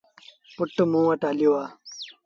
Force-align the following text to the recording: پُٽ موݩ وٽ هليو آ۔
پُٽ 0.55 0.73
موݩ 0.91 1.05
وٽ 1.07 1.21
هليو 1.29 1.51
آ۔ 1.61 1.63